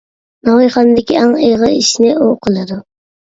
ناۋايخانىدىكى 0.47 1.19
ئەڭ 1.19 1.35
ئېغىر 1.49 1.75
ئىشنى 1.75 2.13
ئۇ 2.15 2.31
قىلىدۇ. 2.47 2.79